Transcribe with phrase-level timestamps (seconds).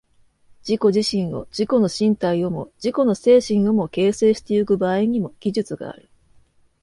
[0.63, 6.09] 自己自身を、自己の身体をも自己の精神をも、形成してゆく場合にも、技術がある。